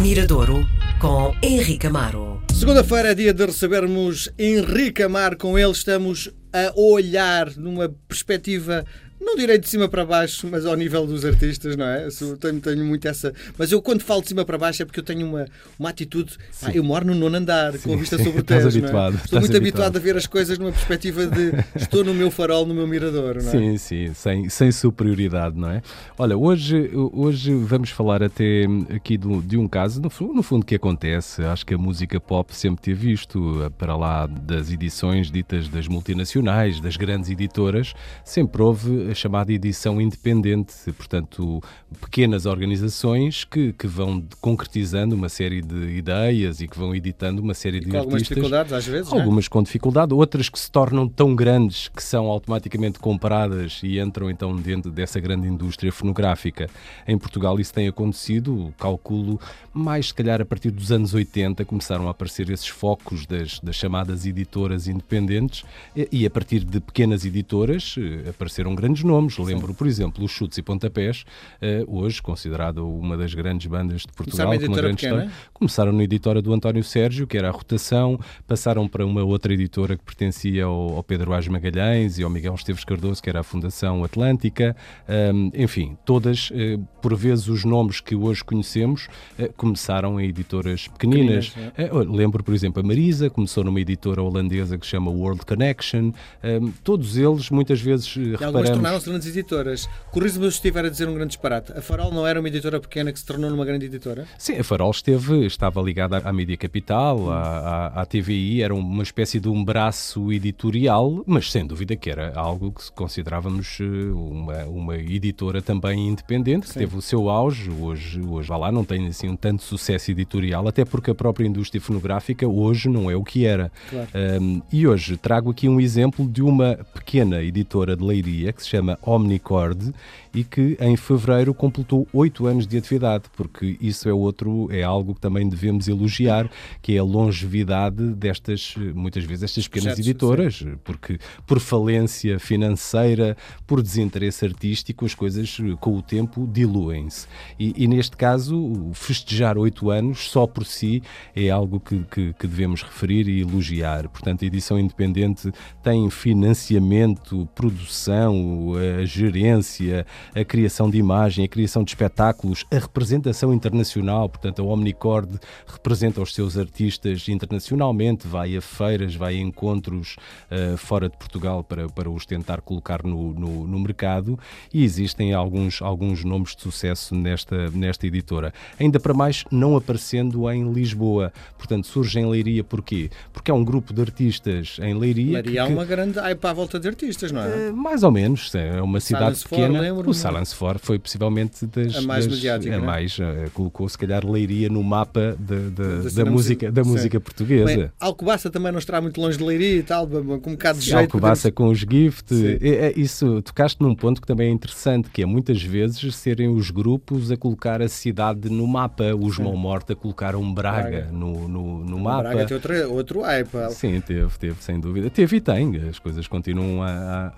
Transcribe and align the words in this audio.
Miradouro 0.00 0.66
com 0.98 1.34
Henrique 1.42 1.86
Amaro. 1.86 2.42
Segunda-feira 2.54 3.10
é 3.10 3.14
dia 3.14 3.34
de 3.34 3.44
recebermos 3.44 4.30
Henrique 4.38 5.02
Amaro. 5.02 5.36
Com 5.36 5.58
ele 5.58 5.72
estamos 5.72 6.30
a 6.54 6.72
olhar 6.74 7.54
numa 7.56 7.94
perspectiva 8.08 8.86
não 9.20 9.36
direi 9.36 9.58
de 9.58 9.68
cima 9.68 9.88
para 9.88 10.04
baixo, 10.04 10.48
mas 10.50 10.64
ao 10.64 10.74
nível 10.74 11.06
dos 11.06 11.24
artistas, 11.24 11.76
não 11.76 11.84
é? 11.84 12.08
Tenho, 12.40 12.60
tenho 12.60 12.84
muito 12.84 13.06
essa. 13.06 13.32
Mas 13.58 13.70
eu, 13.70 13.82
quando 13.82 14.02
falo 14.02 14.22
de 14.22 14.28
cima 14.28 14.44
para 14.44 14.56
baixo, 14.56 14.82
é 14.82 14.86
porque 14.86 15.00
eu 15.00 15.04
tenho 15.04 15.26
uma, 15.26 15.46
uma 15.78 15.90
atitude. 15.90 16.38
Ah, 16.62 16.70
eu 16.72 16.82
moro 16.82 17.04
no 17.06 17.14
nono 17.14 17.36
andar, 17.36 17.74
sim, 17.74 17.80
com 17.80 17.94
a 17.94 17.96
vista 17.96 18.16
sim. 18.16 18.24
sobre 18.24 18.40
o 18.40 18.42
Tejo. 18.44 18.68
Habituado, 18.68 19.16
é? 19.16 19.24
Estou 19.24 19.40
muito 19.40 19.56
habituado. 19.56 19.84
habituado. 19.84 19.96
a 19.96 20.00
ver 20.00 20.16
as 20.16 20.26
coisas 20.26 20.58
numa 20.58 20.72
perspectiva 20.72 21.26
de 21.26 21.52
estou 21.76 22.02
no 22.02 22.14
meu 22.14 22.30
farol, 22.30 22.64
no 22.64 22.74
meu 22.74 22.86
mirador, 22.86 23.42
não 23.42 23.48
é? 23.48 23.52
Sim, 23.52 23.76
sim, 23.76 24.14
sem, 24.14 24.48
sem 24.48 24.72
superioridade, 24.72 25.58
não 25.58 25.70
é? 25.70 25.82
Olha, 26.18 26.36
hoje, 26.36 26.90
hoje 26.94 27.52
vamos 27.54 27.90
falar 27.90 28.22
até 28.22 28.64
aqui 28.94 29.18
do, 29.18 29.42
de 29.42 29.56
um 29.58 29.68
caso, 29.68 30.00
no, 30.00 30.10
no 30.34 30.42
fundo, 30.42 30.64
que 30.64 30.74
acontece. 30.74 31.42
Acho 31.42 31.66
que 31.66 31.74
a 31.74 31.78
música 31.78 32.18
pop 32.18 32.54
sempre 32.56 32.82
teve 32.82 33.12
isto, 33.12 33.70
para 33.76 33.96
lá 33.96 34.26
das 34.26 34.70
edições 34.70 35.30
ditas 35.30 35.68
das 35.68 35.86
multinacionais, 35.86 36.80
das 36.80 36.96
grandes 36.96 37.28
editoras, 37.28 37.94
sempre 38.24 38.62
houve 38.62 39.09
a 39.10 39.14
chamada 39.14 39.52
edição 39.52 40.00
independente, 40.00 40.74
portanto, 40.92 41.62
pequenas 42.00 42.46
organizações 42.46 43.44
que, 43.44 43.72
que 43.72 43.86
vão 43.86 44.22
concretizando 44.40 45.14
uma 45.14 45.28
série 45.28 45.60
de 45.60 45.96
ideias 45.96 46.60
e 46.60 46.68
que 46.68 46.78
vão 46.78 46.94
editando 46.94 47.42
uma 47.42 47.54
série 47.54 47.78
e 47.78 47.80
de 47.80 47.90
com 47.90 47.96
artistas. 47.96 48.06
Algumas 48.06 48.28
dificuldades, 48.28 48.72
às 48.72 48.86
vezes. 48.86 49.12
É? 49.12 49.16
Algumas 49.16 49.46
é? 49.46 49.48
com 49.48 49.62
dificuldade, 49.62 50.14
outras 50.14 50.48
que 50.48 50.58
se 50.58 50.70
tornam 50.70 51.08
tão 51.08 51.34
grandes 51.34 51.88
que 51.88 52.02
são 52.02 52.26
automaticamente 52.26 52.98
compradas 52.98 53.80
e 53.82 53.98
entram 53.98 54.30
então 54.30 54.54
dentro 54.56 54.90
dessa 54.90 55.18
grande 55.18 55.48
indústria 55.48 55.92
fonográfica. 55.92 56.68
Em 57.06 57.18
Portugal 57.18 57.58
isso 57.58 57.74
tem 57.74 57.88
acontecido, 57.88 58.72
calculo, 58.78 59.40
mais 59.72 60.08
se 60.08 60.14
calhar 60.14 60.40
a 60.40 60.44
partir 60.44 60.70
dos 60.70 60.92
anos 60.92 61.14
80 61.14 61.64
começaram 61.64 62.08
a 62.08 62.10
aparecer 62.10 62.48
esses 62.50 62.68
focos 62.68 63.26
das, 63.26 63.58
das 63.60 63.76
chamadas 63.76 64.26
editoras 64.26 64.86
independentes 64.86 65.64
e, 65.96 66.08
e 66.12 66.26
a 66.26 66.30
partir 66.30 66.64
de 66.64 66.80
pequenas 66.80 67.24
editoras 67.24 67.96
eh, 67.98 68.30
apareceram 68.30 68.74
grandes 68.74 68.99
grandes 69.00 69.04
nomes. 69.04 69.38
Lembro, 69.38 69.74
por 69.74 69.86
exemplo, 69.86 70.24
os 70.24 70.30
Chutes 70.30 70.58
e 70.58 70.62
Pontapés, 70.62 71.24
uh, 71.60 71.98
hoje 71.98 72.22
considerado 72.22 72.88
uma 72.88 73.16
das 73.16 73.34
grandes 73.34 73.66
bandas 73.66 74.02
de 74.02 74.12
Portugal, 74.12 74.46
com 74.46 74.52
uma 74.52 74.76
grande 74.76 74.96
pequena. 74.96 75.24
história. 75.24 75.30
Começaram 75.52 75.92
na 75.92 76.02
editora 76.02 76.42
do 76.42 76.52
António 76.52 76.84
Sérgio, 76.84 77.26
que 77.26 77.36
era 77.36 77.48
a 77.48 77.50
Rotação, 77.50 78.18
passaram 78.46 78.88
para 78.88 79.04
uma 79.04 79.22
outra 79.22 79.52
editora 79.52 79.96
que 79.96 80.04
pertencia 80.04 80.64
ao, 80.64 80.96
ao 80.96 81.02
Pedro 81.02 81.32
Ás 81.32 81.46
Magalhães 81.48 82.18
e 82.18 82.22
ao 82.22 82.30
Miguel 82.30 82.54
Esteves 82.54 82.84
Cardoso, 82.84 83.22
que 83.22 83.28
era 83.28 83.40
a 83.40 83.42
Fundação 83.42 84.04
Atlântica. 84.04 84.76
Um, 85.08 85.50
enfim, 85.54 85.96
todas, 86.04 86.50
uh, 86.50 86.86
por 87.02 87.14
vezes, 87.16 87.48
os 87.48 87.64
nomes 87.64 88.00
que 88.00 88.14
hoje 88.14 88.44
conhecemos 88.44 89.08
uh, 89.38 89.52
começaram 89.56 90.20
em 90.20 90.28
editoras 90.28 90.88
pequeninas. 90.88 91.50
pequeninas 91.50 91.72
é. 91.76 91.90
lembro, 91.92 92.42
por 92.42 92.54
exemplo, 92.54 92.80
a 92.82 92.86
Marisa, 92.86 93.30
começou 93.30 93.64
numa 93.64 93.80
editora 93.80 94.22
holandesa 94.22 94.78
que 94.78 94.84
se 94.84 94.90
chama 94.90 95.10
World 95.10 95.44
Connection. 95.44 96.12
Um, 96.42 96.72
todos 96.82 97.16
eles, 97.16 97.50
muitas 97.50 97.80
vezes, 97.80 98.14
reparamos 98.14 98.89
tornaram-se 98.90 99.08
grandes 99.08 99.28
editoras. 99.28 99.88
Corrijo-me 100.10 100.46
se 100.46 100.56
estiver 100.56 100.84
a 100.84 100.88
dizer 100.88 101.08
um 101.08 101.14
grande 101.14 101.28
disparate. 101.28 101.72
A 101.72 101.80
Farol 101.80 102.12
não 102.12 102.26
era 102.26 102.40
uma 102.40 102.48
editora 102.48 102.80
pequena 102.80 103.12
que 103.12 103.18
se 103.18 103.24
tornou 103.24 103.50
numa 103.50 103.64
grande 103.64 103.86
editora? 103.86 104.26
Sim, 104.36 104.58
a 104.58 104.64
Farol 104.64 104.90
esteve, 104.90 105.46
estava 105.46 105.80
ligada 105.80 106.18
à 106.18 106.32
Mídia 106.32 106.56
Capital, 106.56 107.30
à, 107.30 107.40
à, 107.40 108.02
à 108.02 108.06
TVI, 108.06 108.62
era 108.62 108.74
uma 108.74 109.02
espécie 109.02 109.38
de 109.38 109.48
um 109.48 109.64
braço 109.64 110.32
editorial, 110.32 111.22
mas 111.26 111.50
sem 111.50 111.66
dúvida 111.66 111.94
que 111.94 112.10
era 112.10 112.32
algo 112.34 112.72
que 112.72 112.90
considerávamos 112.92 113.78
eh, 113.80 113.84
uma, 114.12 114.64
uma 114.64 114.96
editora 114.96 115.62
também 115.62 116.08
independente, 116.08 116.66
que 116.66 116.72
Sim. 116.72 116.80
teve 116.80 116.96
o 116.96 117.02
seu 117.02 117.28
auge, 117.28 117.70
hoje, 117.70 118.20
hoje 118.20 118.48
vá 118.48 118.56
lá, 118.56 118.72
não 118.72 118.84
tem 118.84 119.06
assim 119.06 119.28
um 119.28 119.36
tanto 119.36 119.62
sucesso 119.62 120.10
editorial, 120.10 120.66
até 120.66 120.84
porque 120.84 121.10
a 121.10 121.14
própria 121.14 121.46
indústria 121.46 121.80
fonográfica 121.80 122.46
hoje 122.48 122.88
não 122.88 123.10
é 123.10 123.14
o 123.14 123.22
que 123.22 123.44
era. 123.44 123.70
Claro. 123.88 124.08
Um, 124.40 124.62
e 124.72 124.86
hoje 124.86 125.16
trago 125.16 125.50
aqui 125.50 125.68
um 125.68 125.80
exemplo 125.80 126.26
de 126.26 126.42
uma 126.42 126.78
pequena 126.94 127.42
editora 127.42 127.96
de 127.96 128.02
leiria 128.02 128.52
que 128.52 128.62
se 128.62 128.68
chama 128.68 128.79
Omnicord 129.02 129.92
e 130.32 130.44
que 130.44 130.76
em 130.80 130.96
fevereiro 130.96 131.52
completou 131.52 132.06
oito 132.12 132.46
anos 132.46 132.66
de 132.66 132.76
atividade, 132.76 133.24
porque 133.36 133.76
isso 133.80 134.08
é 134.08 134.12
outro, 134.12 134.68
é 134.70 134.82
algo 134.82 135.14
que 135.14 135.20
também 135.20 135.48
devemos 135.48 135.88
elogiar, 135.88 136.48
que 136.80 136.94
é 136.94 136.98
a 136.98 137.02
longevidade 137.02 138.14
destas, 138.14 138.74
muitas 138.94 139.24
vezes, 139.24 139.44
estas 139.44 139.66
pequenas 139.66 139.98
editoras, 139.98 140.56
sim. 140.56 140.74
porque 140.84 141.18
por 141.46 141.58
falência 141.58 142.38
financeira, 142.38 143.36
por 143.66 143.82
desinteresse 143.82 144.44
artístico, 144.44 145.04
as 145.04 145.14
coisas 145.14 145.58
com 145.80 145.96
o 145.96 146.02
tempo 146.02 146.48
diluem-se. 146.50 147.26
E, 147.58 147.74
e, 147.76 147.88
neste 147.88 148.16
caso, 148.16 148.90
festejar 148.92 149.58
oito 149.58 149.90
anos 149.90 150.30
só 150.30 150.46
por 150.46 150.64
si 150.64 151.02
é 151.34 151.50
algo 151.50 151.80
que, 151.80 152.04
que, 152.04 152.32
que 152.34 152.46
devemos 152.46 152.82
referir 152.82 153.28
e 153.28 153.40
elogiar. 153.40 154.08
Portanto, 154.08 154.44
a 154.44 154.46
edição 154.46 154.78
independente 154.78 155.50
tem 155.82 156.08
financiamento, 156.10 157.48
produção, 157.54 158.59
a 158.76 159.04
gerência, 159.04 160.06
a 160.34 160.44
criação 160.44 160.90
de 160.90 160.98
imagem, 160.98 161.44
a 161.44 161.48
criação 161.48 161.82
de 161.82 161.90
espetáculos, 161.90 162.64
a 162.70 162.78
representação 162.78 163.52
internacional, 163.52 164.28
portanto, 164.28 164.62
a 164.62 164.64
Omnicord 164.64 165.38
representa 165.66 166.20
os 166.20 166.34
seus 166.34 166.56
artistas 166.56 167.28
internacionalmente, 167.28 168.26
vai 168.26 168.56
a 168.56 168.60
feiras, 168.60 169.14
vai 169.14 169.36
a 169.36 169.40
encontros 169.40 170.16
uh, 170.50 170.76
fora 170.76 171.08
de 171.08 171.16
Portugal 171.16 171.62
para, 171.64 171.88
para 171.88 172.10
os 172.10 172.26
tentar 172.26 172.60
colocar 172.60 173.02
no, 173.02 173.32
no, 173.32 173.66
no, 173.66 173.80
mercado 173.80 174.38
e 174.72 174.84
existem 174.84 175.32
alguns, 175.32 175.82
alguns 175.82 176.24
nomes 176.24 176.54
de 176.54 176.62
sucesso 176.62 177.14
nesta, 177.14 177.70
nesta 177.70 178.06
editora. 178.06 178.52
Ainda 178.78 179.00
para 179.00 179.14
mais, 179.14 179.44
não 179.50 179.76
aparecendo 179.76 180.50
em 180.50 180.72
Lisboa. 180.72 181.32
Portanto, 181.56 181.86
surge 181.86 182.18
em 182.18 182.28
Leiria 182.28 182.62
porquê? 182.62 183.10
Porque 183.32 183.50
é 183.50 183.54
um 183.54 183.64
grupo 183.64 183.92
de 183.92 184.00
artistas 184.00 184.78
em 184.80 184.94
Leiria. 184.94 185.34
Leiria 185.34 185.52
que, 185.52 185.58
é 185.58 185.64
uma 185.64 185.84
grande. 185.84 186.18
Aí 186.18 186.34
para 186.34 186.50
a 186.50 186.52
volta 186.52 186.78
de 186.78 186.88
artistas, 186.88 187.32
não 187.32 187.42
é? 187.42 187.70
Uh, 187.70 187.76
mais 187.76 188.02
ou 188.02 188.10
menos. 188.10 188.49
É 188.58 188.80
uma 188.82 189.00
cidade 189.00 189.36
Silence 189.36 189.48
pequena. 189.48 189.92
O 189.92 190.14
Silence 190.14 190.54
For 190.54 190.78
foi 190.78 190.98
possivelmente 190.98 191.66
das. 191.66 191.96
A 191.96 192.02
mais 192.02 192.26
das, 192.26 192.34
mediática. 192.34 192.74
A 192.74 192.78
é? 192.78 192.80
mais, 192.80 193.18
uh, 193.18 193.50
colocou 193.52 193.88
se 193.88 193.98
calhar 193.98 194.24
Leiria 194.24 194.68
no 194.68 194.82
mapa 194.82 195.36
de, 195.38 195.70
de, 195.70 195.70
da, 195.70 196.24
da, 196.24 196.30
música, 196.30 196.72
da 196.72 196.84
música 196.84 197.20
portuguesa. 197.20 197.76
Bem, 197.76 197.90
Alcobaça 197.98 198.50
também 198.50 198.72
não 198.72 198.78
estará 198.78 199.00
muito 199.00 199.20
longe 199.20 199.38
de 199.38 199.44
Leiria 199.44 199.76
e 199.76 199.82
tal, 199.82 200.06
com 200.06 200.18
um 200.18 200.52
bocado 200.52 200.78
de 200.78 200.86
jeito. 200.86 200.98
Alcobaça 200.98 201.50
podemos... 201.50 201.80
com 201.80 201.86
os 201.86 201.92
gift. 201.92 202.32
É, 202.60 202.86
é, 202.86 202.92
isso, 202.96 203.42
tocaste 203.42 203.80
num 203.82 203.94
ponto 203.94 204.20
que 204.20 204.26
também 204.26 204.48
é 204.48 204.52
interessante, 204.52 205.10
que 205.10 205.22
é 205.22 205.26
muitas 205.26 205.62
vezes 205.62 206.14
serem 206.14 206.48
os 206.48 206.70
grupos 206.70 207.30
a 207.30 207.36
colocar 207.36 207.82
a 207.82 207.88
cidade 207.88 208.48
no 208.48 208.66
mapa. 208.66 209.14
Os 209.14 209.38
Mão 209.38 209.56
Morta 209.56 209.94
colocaram 209.94 210.52
Braga, 210.52 210.90
Braga. 210.90 211.12
no, 211.12 211.48
no, 211.48 211.84
no 211.84 211.98
mapa. 211.98 212.22
Braga 212.22 212.46
tem 212.46 212.54
outro, 212.54 212.92
outro 212.92 213.20
hype. 213.22 213.48
Sim, 213.70 214.00
teve, 214.00 214.38
teve, 214.38 214.62
sem 214.62 214.78
dúvida. 214.78 215.10
Teve 215.10 215.36
e 215.36 215.40
tem, 215.40 215.76
as 215.88 215.98
coisas 215.98 216.26
continuam 216.26 216.82
a, 216.82 216.88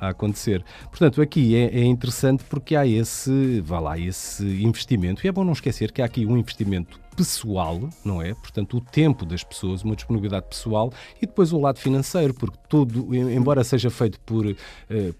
a, 0.01 0.07
a 0.07 0.09
acontecer. 0.11 0.65
Portanto, 0.91 1.02
aqui 1.23 1.55
é, 1.57 1.81
é 1.81 1.85
interessante 1.85 2.45
porque 2.45 2.77
há 2.77 2.87
esse, 2.87 3.61
vá 3.61 3.81
lá, 3.81 3.99
esse 3.99 4.45
investimento. 4.63 5.25
E 5.25 5.29
é 5.29 5.33
bom 5.33 5.45
não 5.45 5.53
esquecer 5.53 5.93
que 5.93 6.03
há 6.03 6.05
aqui 6.05 6.27
um 6.27 6.37
investimento 6.37 7.01
pessoal, 7.17 7.89
não 8.05 8.21
é? 8.21 8.35
Portanto, 8.35 8.77
o 8.77 8.81
tempo 8.81 9.25
das 9.25 9.45
pessoas, 9.45 9.83
uma 9.83 9.95
disponibilidade 9.95 10.47
pessoal 10.49 10.93
e 11.21 11.27
depois 11.27 11.53
o 11.53 11.61
lado 11.61 11.79
financeiro, 11.79 12.35
porque 12.35 12.57
tudo, 12.69 13.15
embora 13.15 13.63
seja 13.65 13.91
feito 13.91 14.19
por, 14.21 14.47
uh, 14.47 14.57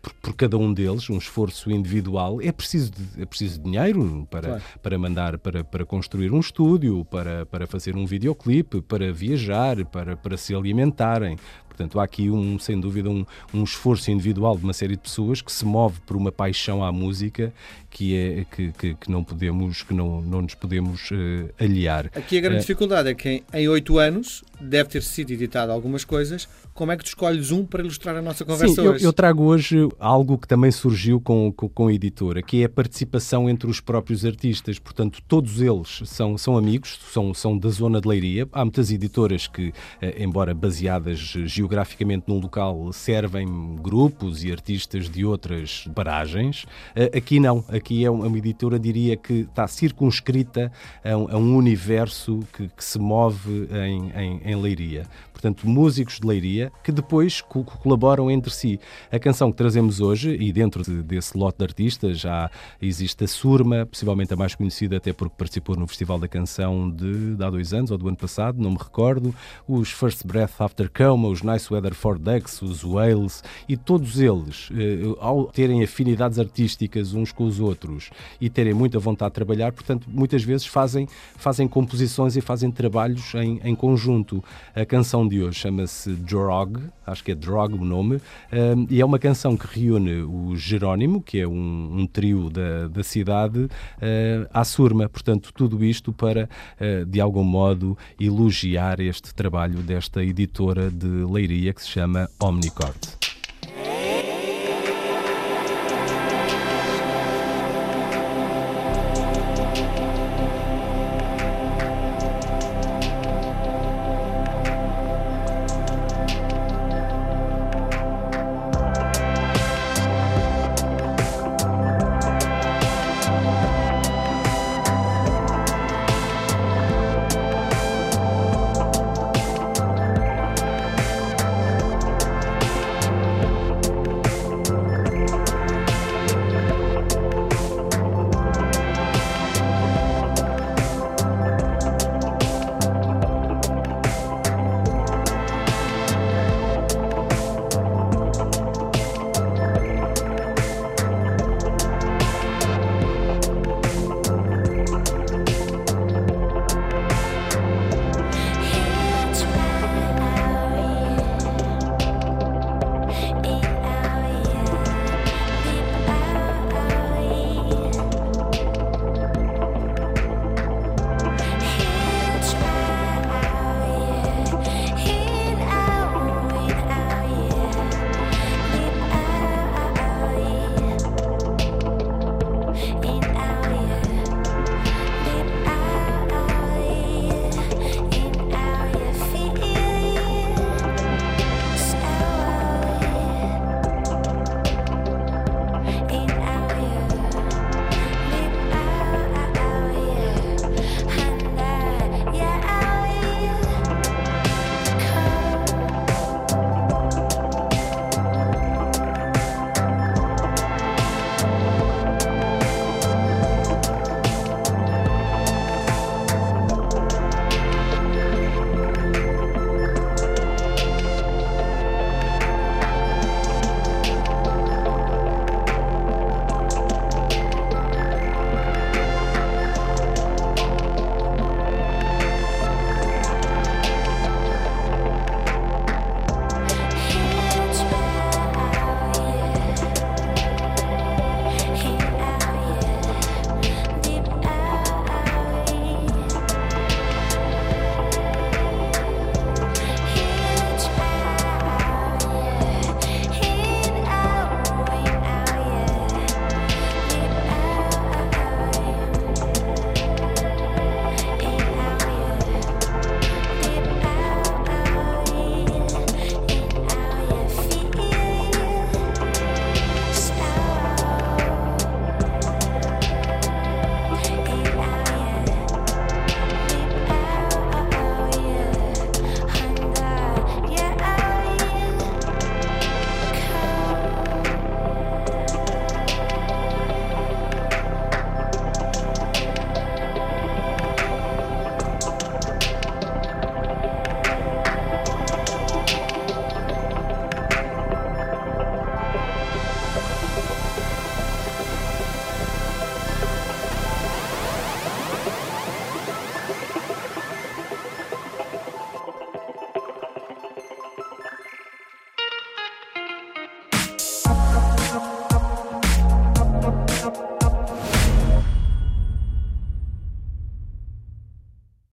por, 0.01 0.13
por, 0.15 0.35
cada 0.35 0.57
um 0.57 0.73
deles, 0.73 1.09
um 1.11 1.19
esforço 1.19 1.71
individual, 1.71 2.41
é 2.41 2.51
preciso, 2.51 2.93
de, 2.93 3.23
é 3.23 3.27
preciso 3.27 3.59
de 3.59 3.65
dinheiro 3.65 4.27
para, 4.31 4.49
claro. 4.49 4.63
para 4.83 4.99
mandar, 4.99 5.39
para, 5.39 5.63
para 5.63 5.85
construir 5.85 6.33
um 6.33 6.41
estúdio, 6.41 7.05
para, 7.05 7.47
para 7.47 7.67
fazer 7.67 7.97
um 7.97 8.07
videoclipe, 8.07 8.81
para 8.81 9.13
viajar, 9.13 9.85
para, 9.87 10.17
para 10.17 10.37
se 10.37 10.55
alimentarem. 10.55 11.37
Portanto, 11.73 11.99
há 11.99 12.05
aqui, 12.05 12.31
um, 12.31 12.59
sem 12.59 12.79
dúvida, 12.79 13.09
um, 13.09 13.25
um 13.53 13.65
esforço 13.65 14.11
individual 14.11 14.57
de 14.57 14.63
uma 14.63 14.75
série 14.75 14.95
de 14.95 15.03
pessoas 15.03 15.41
que 15.41 15.51
se 15.51 15.65
move 15.65 16.01
por 16.01 16.17
uma 16.17 16.31
paixão 16.31 16.85
à 16.85 16.93
música 16.93 17.53
que 17.93 18.17
é 18.17 18.45
que, 18.45 18.73
que, 18.73 18.95
que 18.95 19.11
não 19.11 19.23
podemos, 19.23 19.83
que 19.83 19.95
não, 19.95 20.21
não 20.21 20.43
nos 20.43 20.55
podemos 20.55 21.11
uh, 21.11 21.51
aliar. 21.59 21.92
Aqui 22.15 22.39
a 22.39 22.41
grande 22.41 22.59
uh, 22.59 22.61
dificuldade 22.61 23.09
é 23.09 23.15
que 23.15 23.43
em 23.53 23.69
oito 23.69 23.99
anos 23.99 24.43
deve 24.61 24.89
ter 24.89 25.03
sido 25.03 25.31
editado 25.33 25.73
algumas 25.73 26.05
coisas. 26.05 26.49
Como 26.75 26.91
é 26.91 26.97
que 26.97 27.05
tu 27.05 27.09
escolhes 27.09 27.51
um 27.51 27.65
para 27.65 27.83
ilustrar 27.83 28.17
a 28.17 28.23
nossa 28.23 28.45
conversa 28.45 28.75
Sim, 28.75 28.89
hoje? 28.89 29.05
Eu, 29.05 29.09
eu, 29.09 29.13
trago 29.13 29.45
hoje 29.45 29.89
algo 30.01 30.37
que 30.37 30.49
também 30.49 30.71
surgiu 30.71 31.21
com, 31.21 31.53
com, 31.53 31.69
com, 31.69 31.87
a 31.87 31.93
editora, 31.93 32.43
que 32.43 32.63
é 32.63 32.65
a 32.65 32.69
participação 32.69 33.49
entre 33.49 33.71
os 33.71 33.81
próprios 33.81 34.25
artistas. 34.25 34.79
Portanto, 34.79 35.23
todos 35.29 35.61
eles 35.61 36.03
são, 36.05 36.37
são 36.37 36.57
amigos, 36.57 36.99
são, 37.13 37.33
são 37.33 37.57
da 37.57 37.69
zona 37.69 38.01
de 38.01 38.09
Leiria. 38.09 38.49
Há 38.53 38.65
muitas 38.65 38.91
editoras 38.91 39.47
que, 39.47 39.73
eh, 40.01 40.23
embora 40.23 40.55
baseadas 40.55 41.19
geograficamente 41.19 42.25
num 42.27 42.41
local, 42.41 42.93
servem 42.93 43.77
grupos 43.77 44.43
e 44.43 44.51
artistas 44.51 45.09
de 45.09 45.25
outras 45.25 45.87
paragens. 45.95 46.67
Aqui 47.15 47.39
não. 47.39 47.65
Aqui 47.69 47.93
aqui 47.93 48.05
é 48.05 48.11
uma 48.11 48.39
editora, 48.39 48.79
diria 48.79 49.17
que 49.17 49.41
está 49.41 49.67
circunscrita 49.67 50.73
a 51.05 51.17
um, 51.17 51.29
a 51.31 51.37
um 51.37 51.57
universo 51.57 52.41
que, 52.53 52.69
que, 52.69 52.85
se 52.85 52.99
move 52.99 53.69
em, 53.71 54.11
em, 54.11 54.41
em 54.45 54.57
Leiria. 54.57 55.07
Portanto, 55.33 55.69
músicos 55.69 56.21
de 56.21 56.27
Leiria 56.27 56.62
que 56.83 56.93
depois 56.93 57.41
co 57.41 57.65
colaboram 57.65 58.31
entre 58.31 58.53
si. 58.53 58.79
A 59.11 59.19
canção 59.19 59.51
que 59.51 59.57
trazemos 59.57 60.01
hoje, 60.01 60.37
e 60.39 60.53
dentro 60.53 60.83
de, 60.83 61.03
desse 61.03 61.37
lote 61.37 61.59
de 61.59 61.65
artistas, 61.65 62.19
já 62.19 62.51
existe 62.81 63.25
a 63.25 63.29
Surma, 63.29 63.87
possivelmente 63.87 64.33
a 64.33 64.37
mais 64.37 64.55
conhecida 64.55 64.97
até 64.97 65.13
porque 65.13 65.35
participou 65.37 65.77
no 65.77 65.87
Festival 65.87 66.19
da 66.19 66.29
Canção 66.29 66.91
de, 66.91 67.37
de 67.37 67.45
há 67.45 67.51
dois 67.51 67.73
anos 67.73 67.91
ou 67.91 67.99
do 67.99 68.09
ano 68.09 68.17
passado, 68.17 68.61
não 68.61 68.71
me 68.71 68.79
recordo. 68.79 69.35
Os 69.67 69.91
First 69.91 70.27
Breath 70.27 70.61
After 70.61 70.91
Coma, 70.91 71.29
os 71.29 71.43
Nice 71.43 71.73
Weather 71.73 71.95
for 71.95 72.19
Ducks, 72.19 72.61
os 72.63 72.85
Whales, 72.85 73.43
e 73.69 73.77
todos 73.77 74.21
eles, 74.21 74.71
eh, 74.73 75.17
ao 75.21 75.47
terem 75.47 75.83
afinidades 75.83 76.39
artísticas 76.39 77.15
uns 77.15 77.33
com 77.33 77.45
os 77.45 77.61
outros 77.61 78.11
e 78.41 78.49
terem 78.49 78.75
muita 78.75 78.99
vontade 78.99 79.31
de 79.31 79.35
trabalhar, 79.35 79.73
portanto, 79.73 80.07
muitas 80.09 80.43
vezes 80.43 80.67
fazem, 80.67 81.09
fazem 81.37 81.67
composições 81.69 82.37
e 82.37 82.41
fazem 82.41 82.71
trabalhos 82.71 83.35
em, 83.35 83.61
em 83.65 83.75
conjunto. 83.75 84.43
A 84.75 84.85
canção 84.85 85.27
de 85.27 85.43
hoje 85.43 85.61
chama-se 85.61 86.15
Drog, 86.53 86.79
acho 87.07 87.25
que 87.25 87.33
é 87.33 87.35
Drog 87.35 87.75
o 87.75 87.85
nome, 87.85 88.21
um, 88.53 88.87
e 88.91 89.01
é 89.01 89.05
uma 89.05 89.19
canção 89.19 89.57
que 89.57 89.67
reúne 89.67 90.23
o 90.23 90.55
Jerónimo, 90.55 91.23
que 91.23 91.41
é 91.41 91.49
um, 91.49 92.01
um 92.01 92.07
trio 92.07 92.51
da, 92.51 92.89
da 92.89 93.03
cidade, 93.03 93.61
uh, 93.61 94.49
à 94.53 94.63
Surma. 94.63 95.09
Portanto, 95.09 95.51
tudo 95.55 95.83
isto 95.83 96.13
para, 96.13 96.49
uh, 96.79 97.07
de 97.07 97.21
algum 97.21 97.45
modo, 97.45 97.97
elogiar 98.21 99.01
este 99.01 99.35
trabalho 99.35 99.79
desta 99.79 100.23
editora 100.23 100.91
de 100.91 101.07
Leiria 101.07 101.73
que 101.73 101.81
se 101.81 101.89
chama 101.89 102.29
Omnicord. 102.39 103.32